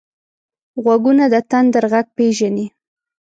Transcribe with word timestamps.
غوږونه 0.83 1.25
د 1.33 1.35
تندر 1.51 1.83
غږ 1.91 2.07
پېژني 2.15 2.65